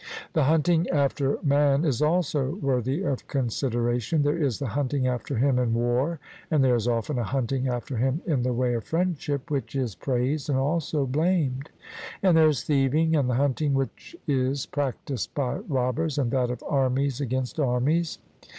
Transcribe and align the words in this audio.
The 0.33 0.45
hunting 0.45 0.89
after 0.89 1.37
man 1.43 1.85
is 1.85 2.01
also 2.01 2.55
worthy 2.55 3.03
of 3.03 3.27
consideration; 3.27 4.23
there 4.23 4.35
is 4.35 4.57
the 4.57 4.69
hunting 4.69 5.05
after 5.05 5.35
him 5.37 5.59
in 5.59 5.75
war, 5.75 6.19
and 6.49 6.63
there 6.63 6.75
is 6.75 6.87
often 6.87 7.19
a 7.19 7.23
hunting 7.23 7.67
after 7.67 7.97
him 7.97 8.23
in 8.25 8.41
the 8.41 8.51
way 8.51 8.73
of 8.73 8.83
friendship, 8.83 9.51
which 9.51 9.75
is 9.75 9.93
praised 9.93 10.49
and 10.49 10.57
also 10.57 11.05
blamed; 11.05 11.69
and 12.23 12.35
there 12.35 12.47
is 12.49 12.63
thieving, 12.63 13.15
and 13.15 13.29
the 13.29 13.35
hunting 13.35 13.75
which 13.75 14.15
is 14.27 14.65
practised 14.65 15.35
by 15.35 15.57
robbers, 15.57 16.17
and 16.17 16.31
that 16.31 16.49
of 16.49 16.63
armies 16.67 17.21
against 17.21 17.59
armies. 17.59 18.17